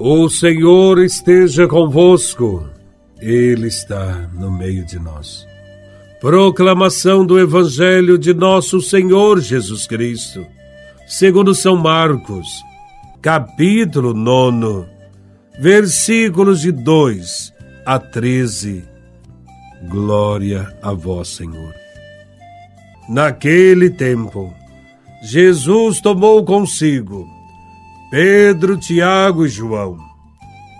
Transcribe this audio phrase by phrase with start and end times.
[0.00, 2.68] O Senhor esteja convosco,
[3.20, 5.44] Ele está no meio de nós.
[6.20, 10.46] Proclamação do Evangelho de Nosso Senhor Jesus Cristo,
[11.04, 12.46] segundo São Marcos,
[13.20, 14.88] capítulo 9,
[15.58, 17.52] versículos de 2
[17.84, 18.84] a 13.
[19.88, 21.74] Glória a Vós, Senhor.
[23.08, 24.54] Naquele tempo,
[25.24, 27.37] Jesus tomou consigo
[28.10, 29.98] Pedro, Tiago e João,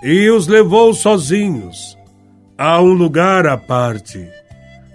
[0.00, 1.98] e os levou sozinhos
[2.56, 4.28] a um lugar à parte,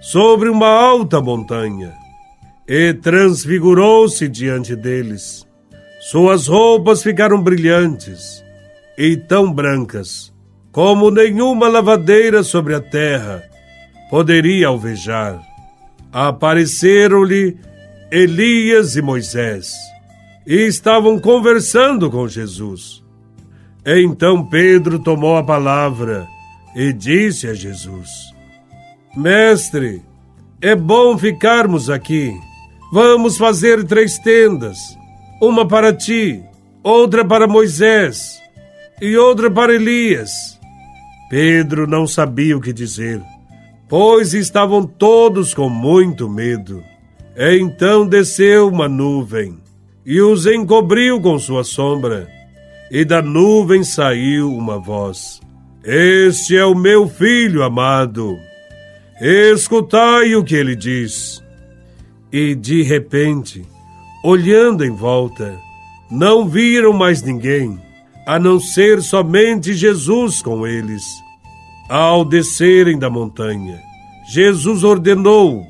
[0.00, 1.92] sobre uma alta montanha,
[2.68, 5.44] e transfigurou-se diante deles.
[6.00, 8.44] Suas roupas ficaram brilhantes
[8.96, 10.32] e tão brancas
[10.70, 13.42] como nenhuma lavadeira sobre a terra
[14.08, 15.42] poderia alvejar.
[16.12, 17.56] Apareceram-lhe
[18.10, 19.89] Elias e Moisés
[20.50, 23.04] e estavam conversando com Jesus.
[23.86, 26.26] Então Pedro tomou a palavra
[26.74, 28.08] e disse a Jesus:
[29.16, 30.02] Mestre,
[30.60, 32.36] é bom ficarmos aqui.
[32.92, 34.76] Vamos fazer três tendas:
[35.40, 36.42] uma para ti,
[36.82, 38.42] outra para Moisés
[39.00, 40.58] e outra para Elias.
[41.30, 43.22] Pedro não sabia o que dizer,
[43.88, 46.82] pois estavam todos com muito medo.
[47.36, 49.56] Então desceu uma nuvem
[50.10, 52.28] e os encobriu com sua sombra.
[52.90, 55.40] E da nuvem saiu uma voz:
[55.84, 58.36] Este é o meu filho amado.
[59.20, 61.40] Escutai o que ele diz.
[62.32, 63.64] E de repente,
[64.24, 65.56] olhando em volta,
[66.10, 67.78] não viram mais ninguém,
[68.26, 71.04] a não ser somente Jesus com eles.
[71.88, 73.80] Ao descerem da montanha,
[74.28, 75.64] Jesus ordenou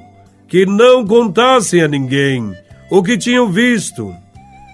[0.49, 2.55] que não contassem a ninguém
[2.91, 4.15] o que tinham visto,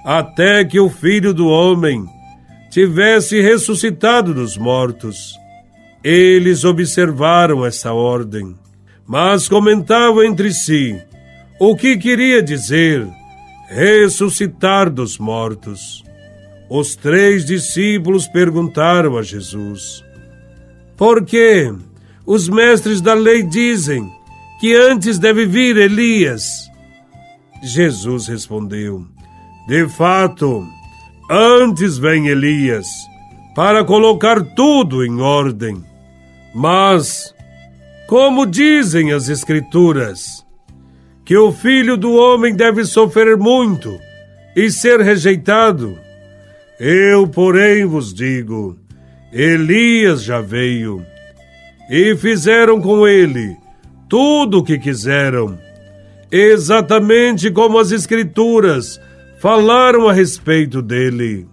[0.06, 2.06] até que o filho do homem
[2.70, 5.34] tivesse ressuscitado dos mortos.
[6.04, 8.54] Eles observaram essa ordem,
[9.04, 10.96] mas comentavam entre si
[11.58, 13.04] o que queria dizer
[13.68, 16.04] ressuscitar dos mortos.
[16.70, 20.04] Os três discípulos perguntaram a Jesus:
[20.96, 21.74] Por que
[22.24, 24.08] os mestres da lei dizem
[24.60, 26.70] que antes deve vir Elias?
[27.60, 29.15] Jesus respondeu:
[29.66, 30.64] De fato,
[31.28, 32.86] antes vem Elias
[33.54, 35.82] para colocar tudo em ordem.
[36.54, 37.34] Mas,
[38.06, 40.44] como dizem as Escrituras,
[41.24, 43.98] que o filho do homem deve sofrer muito
[44.54, 45.98] e ser rejeitado,
[46.78, 48.78] eu, porém, vos digo:
[49.32, 51.04] Elias já veio
[51.90, 53.56] e fizeram com ele
[54.08, 55.58] tudo o que quiseram
[56.30, 59.00] exatamente como as Escrituras
[59.38, 61.46] falaram a respeito dele.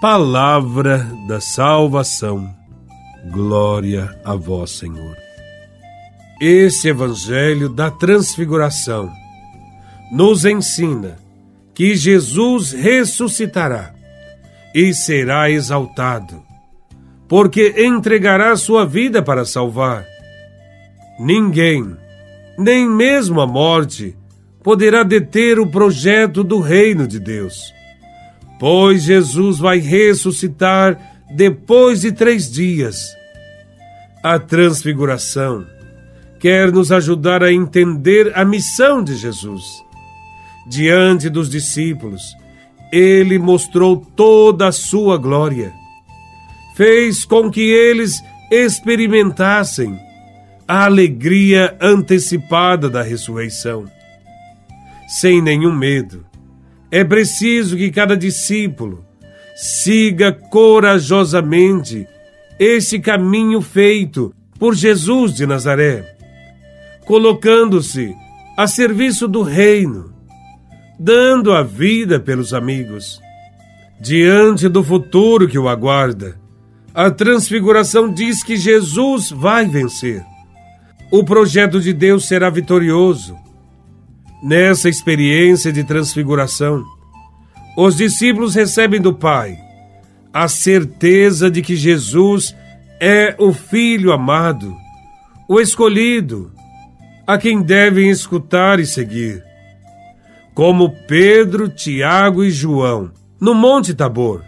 [0.00, 2.54] Palavra da salvação.
[3.30, 5.16] Glória a vós, Senhor.
[6.40, 9.10] Esse Evangelho da Transfiguração
[10.12, 11.16] nos ensina
[11.74, 13.94] que Jesus ressuscitará
[14.74, 16.42] e será exaltado,
[17.26, 20.06] porque entregará sua vida para salvar.
[21.18, 21.96] Ninguém
[22.58, 24.16] nem mesmo a morte
[24.66, 27.72] poderá deter o projeto do reino de Deus.
[28.58, 30.98] Pois Jesus vai ressuscitar
[31.36, 32.98] depois de três dias.
[34.24, 35.64] A transfiguração
[36.40, 39.62] quer nos ajudar a entender a missão de Jesus.
[40.66, 42.22] Diante dos discípulos,
[42.90, 45.72] ele mostrou toda a sua glória.
[46.74, 49.96] Fez com que eles experimentassem
[50.66, 53.94] a alegria antecipada da ressurreição.
[55.06, 56.26] Sem nenhum medo,
[56.90, 59.04] é preciso que cada discípulo
[59.54, 62.06] siga corajosamente
[62.58, 66.16] esse caminho feito por Jesus de Nazaré,
[67.04, 68.14] colocando-se
[68.56, 70.12] a serviço do reino,
[70.98, 73.20] dando a vida pelos amigos.
[74.00, 76.38] Diante do futuro que o aguarda,
[76.92, 80.24] a transfiguração diz que Jesus vai vencer
[81.10, 83.36] o projeto de Deus será vitorioso.
[84.46, 86.84] Nessa experiência de transfiguração,
[87.76, 89.58] os discípulos recebem do Pai
[90.32, 92.54] a certeza de que Jesus
[93.00, 94.72] é o Filho amado,
[95.48, 96.52] o escolhido,
[97.26, 99.42] a quem devem escutar e seguir.
[100.54, 103.10] Como Pedro, Tiago e João,
[103.40, 104.44] no Monte Tabor,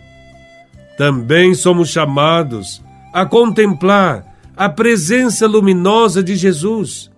[0.96, 2.80] também somos chamados
[3.12, 4.24] a contemplar
[4.56, 7.10] a presença luminosa de Jesus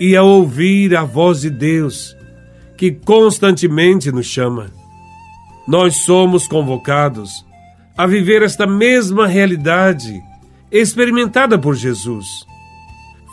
[0.00, 2.16] e a ouvir a voz de Deus,
[2.76, 4.70] que constantemente nos chama.
[5.68, 7.44] Nós somos convocados
[7.96, 10.22] a viver esta mesma realidade
[10.72, 12.26] experimentada por Jesus,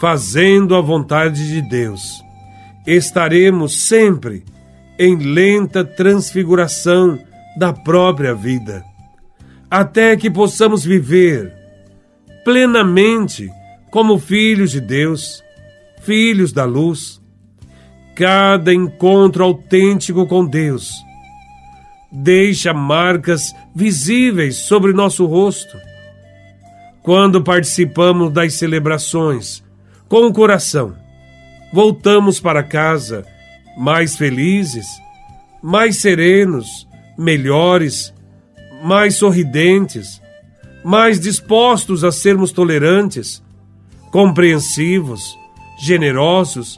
[0.02, 2.22] fazendo a vontade de Deus,
[2.86, 4.44] estaremos sempre
[5.00, 7.18] em lenta transfiguração
[7.58, 8.84] da própria vida,
[9.70, 11.54] até que possamos viver
[12.44, 13.50] plenamente
[13.92, 15.44] como filhos de Deus,
[16.08, 17.22] filhos da luz.
[18.16, 20.90] Cada encontro autêntico com Deus
[22.10, 25.78] deixa marcas visíveis sobre nosso rosto.
[27.04, 29.62] Quando participamos das celebrações
[30.08, 30.96] com o coração,
[31.74, 33.26] voltamos para casa
[33.78, 34.88] mais felizes,
[35.62, 36.88] mais serenos,
[37.18, 38.14] melhores,
[38.82, 40.22] mais sorridentes,
[40.86, 43.44] mais dispostos a sermos tolerantes,
[44.10, 45.38] compreensivos,
[45.80, 46.78] generosos,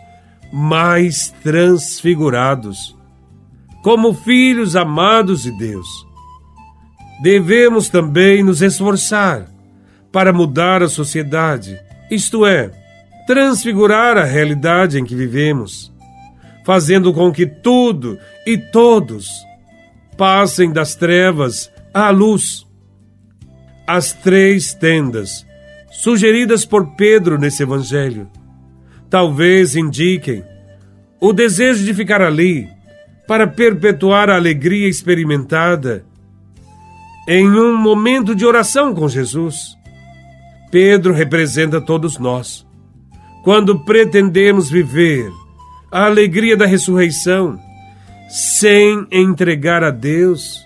[0.52, 2.98] mais transfigurados
[3.82, 5.88] como filhos amados de Deus.
[7.22, 9.48] Devemos também nos esforçar
[10.12, 11.80] para mudar a sociedade,
[12.10, 12.72] isto é,
[13.28, 15.94] transfigurar a realidade em que vivemos,
[16.66, 19.30] fazendo com que tudo e todos
[20.18, 22.66] passem das trevas à luz.
[23.88, 25.46] As três tendas
[25.92, 28.30] sugeridas por Pedro nesse evangelho
[29.10, 30.44] talvez indiquem
[31.20, 32.68] o desejo de ficar ali
[33.28, 36.06] para perpetuar a alegria experimentada
[37.28, 39.78] em um momento de oração com Jesus.
[40.72, 42.66] Pedro representa todos nós.
[43.44, 45.32] Quando pretendemos viver
[45.92, 47.60] a alegria da ressurreição
[48.30, 50.64] sem entregar a Deus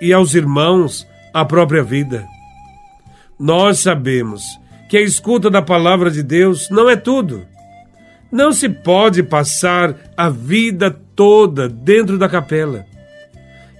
[0.00, 2.26] e aos irmãos a própria vida.
[3.38, 4.42] Nós sabemos
[4.88, 7.46] que a escuta da palavra de Deus não é tudo.
[8.34, 12.84] Não se pode passar a vida toda dentro da capela.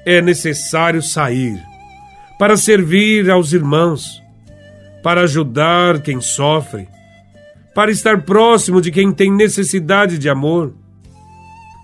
[0.06, 1.60] É necessário sair
[2.38, 4.22] para servir aos irmãos,
[5.02, 6.86] para ajudar quem sofre,
[7.74, 10.72] para estar próximo de quem tem necessidade de amor.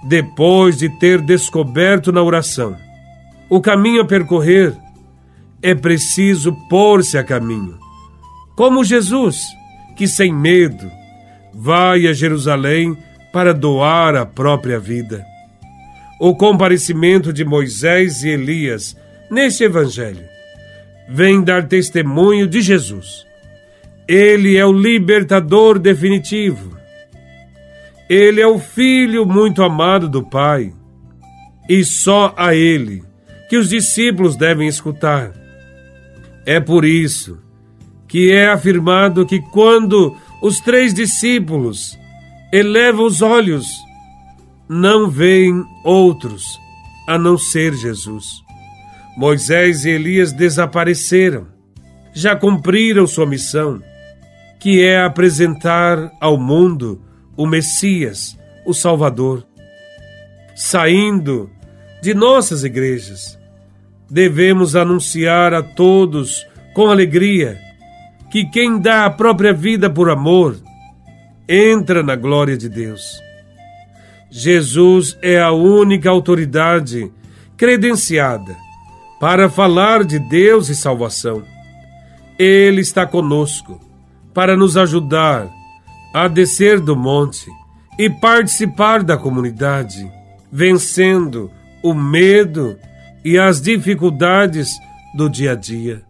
[0.09, 2.77] Depois de ter descoberto na oração
[3.49, 4.77] o caminho a percorrer,
[5.61, 7.77] é preciso pôr-se a caminho.
[8.55, 9.43] Como Jesus,
[9.97, 11.00] que sem medo,
[11.53, 12.97] vai a Jerusalém
[13.33, 15.25] para doar a própria vida.
[16.21, 18.97] O comparecimento de Moisés e Elias
[19.31, 20.25] neste Evangelho
[21.09, 23.27] vem dar testemunho de Jesus.
[24.07, 26.77] Ele é o libertador definitivo.
[28.09, 30.73] Ele é o filho muito amado do Pai.
[31.69, 33.05] E só a ele
[33.49, 35.33] que os discípulos devem escutar.
[36.45, 37.39] É por isso
[38.09, 41.99] que é afirmado que quando os três discípulos
[42.53, 43.67] elevam os olhos,
[44.69, 46.59] não veem outros
[47.07, 48.43] a não ser Jesus.
[49.17, 51.49] Moisés e Elias desapareceram,
[52.15, 53.83] já cumpriram sua missão,
[54.59, 57.03] que é apresentar ao mundo
[57.37, 59.47] o Messias, o Salvador.
[60.57, 61.51] Saindo
[62.03, 63.39] de nossas igrejas,
[64.09, 67.59] devemos anunciar a todos com alegria
[68.31, 70.57] que quem dá a própria vida por amor
[71.49, 73.21] entra na glória de Deus.
[74.31, 77.11] Jesus é a única autoridade
[77.57, 78.57] credenciada
[79.19, 81.43] para falar de Deus e salvação.
[82.39, 83.81] Ele está conosco
[84.33, 85.51] para nos ajudar
[86.15, 87.51] a descer do monte
[87.99, 90.11] e participar da comunidade,
[90.51, 91.51] vencendo
[91.83, 92.79] o medo
[93.25, 94.71] e as dificuldades
[95.15, 96.10] do dia a dia.